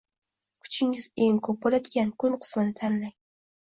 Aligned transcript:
Kuchingiz 0.63 1.05
eng 1.27 1.39
ko’p 1.51 1.61
bo’ladigan 1.69 2.13
kun 2.25 2.43
qismini 2.43 2.79
tanlang. 2.85 3.19